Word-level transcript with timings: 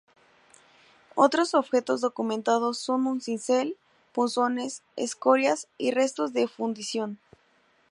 Otros 1.13 1.53
objetos 1.53 2.01
documentados 2.01 2.79
son 2.79 3.05
un 3.05 3.21
cincel, 3.21 3.77
punzones, 4.13 4.81
escorias 4.95 5.67
y 5.77 5.91
restos 5.91 6.33
de 6.33 6.47
fundición. 6.47 7.19